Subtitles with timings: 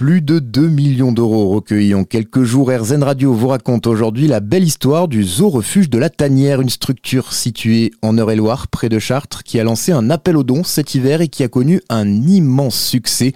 [0.00, 2.70] Plus de 2 millions d'euros recueillis en quelques jours.
[2.72, 6.70] RZN Radio vous raconte aujourd'hui la belle histoire du zoo refuge de la Tanière, une
[6.70, 10.94] structure située en Eure-et-Loire, près de Chartres, qui a lancé un appel aux dons cet
[10.94, 13.34] hiver et qui a connu un immense succès.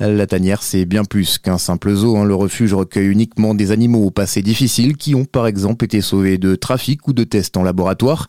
[0.00, 2.18] La tanière, c'est bien plus qu'un simple zoo.
[2.18, 2.26] Hein.
[2.26, 6.36] Le refuge recueille uniquement des animaux au passé difficile qui ont par exemple été sauvés
[6.36, 8.26] de trafic ou de tests en laboratoire.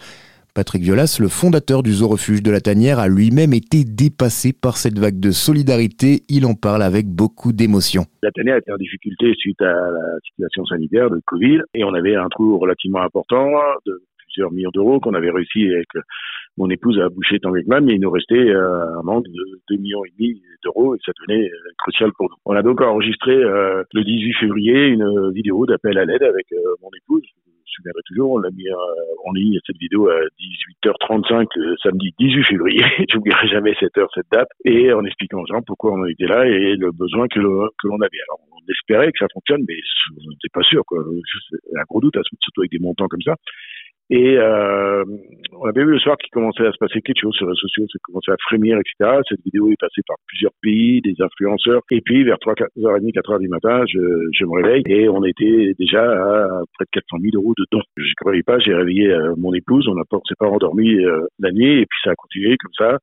[0.55, 4.77] Patrick Violas, le fondateur du zoo refuge de la Tanière, a lui-même été dépassé par
[4.77, 6.21] cette vague de solidarité.
[6.29, 8.05] Il en parle avec beaucoup d'émotion.
[8.21, 12.15] La Tanière était en difficulté suite à la situation sanitaire de Covid et on avait
[12.15, 13.49] un trou relativement important
[13.87, 15.87] de plusieurs millions d'euros qu'on avait réussi avec
[16.57, 19.61] mon épouse à boucher tant que mal, mais il nous restait euh, un manque de
[19.69, 22.35] 2 millions et demi d'euros et ça devenait euh, crucial pour nous.
[22.45, 26.47] On a donc enregistré euh, le 18 février une vidéo d'appel à l'aide avec
[26.81, 27.23] mon épouse
[27.75, 28.75] souviendrai toujours, on l'a mis euh,
[29.25, 30.19] en ligne cette vidéo à
[30.85, 32.83] 18h35 le samedi 18 février.
[33.11, 36.45] J'oublierai jamais cette heure, cette date, et en expliquant aux gens pourquoi on était là
[36.45, 38.21] et le besoin que l'on avait.
[38.29, 39.75] Alors, on espérait que ça fonctionne, mais
[40.25, 40.83] on n'était pas sûr.
[40.85, 41.03] Quoi.
[41.03, 43.35] Un gros doute, surtout avec des montants comme ça.
[44.09, 45.03] Et euh,
[45.53, 47.67] on avait vu le soir qu'il commençait à se passer quelque chose sur les réseaux
[47.67, 49.19] sociaux, ça commençait à frémir, etc.
[49.29, 51.81] Cette vidéo est passée par plusieurs pays, des influenceurs.
[51.89, 53.99] Et puis, vers 3, 4h30, 4h du matin, je,
[54.33, 57.81] je me réveille et on était déjà à près de 400 000 euros de dons.
[57.97, 61.25] Je ne croyais pas, j'ai réveillé euh, mon épouse, on pas, s'est pas endormi euh,
[61.39, 62.97] la nuit et puis ça a continué comme ça.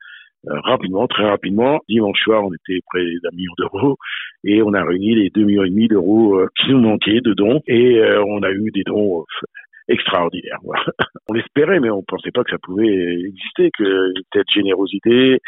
[0.48, 1.81] Euh, rapidement, très rapidement.
[1.89, 3.97] Dimanche soir, on était près d'un million d'euros
[4.45, 7.61] et on a réuni les deux millions et demi d'euros qui nous manquaient de dons
[7.67, 9.25] et on a eu des dons
[9.91, 10.58] extraordinaire.
[11.28, 12.86] on l'espérait, mais on ne pensait pas que ça pouvait
[13.27, 15.38] exister, que cette générosité.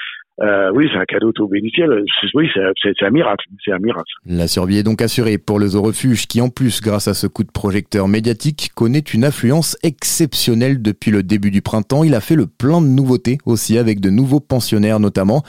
[0.40, 2.04] Euh, oui, c'est un cadeau tout bénéficiel.
[2.34, 3.44] Oui, c'est un miracle.
[3.64, 4.10] C'est un miracle.
[4.26, 7.26] La survie est donc assurée pour le zoo refuge, qui en plus, grâce à ce
[7.26, 12.02] coup de projecteur médiatique, connaît une affluence exceptionnelle depuis le début du printemps.
[12.02, 15.42] Il a fait le plein de nouveautés aussi, avec de nouveaux pensionnaires notamment.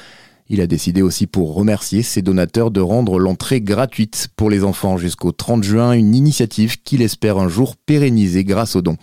[0.50, 4.98] Il a décidé aussi pour remercier ses donateurs de rendre l'entrée gratuite pour les enfants
[4.98, 8.98] jusqu'au 30 juin, une initiative qu'il espère un jour pérenniser grâce aux dons.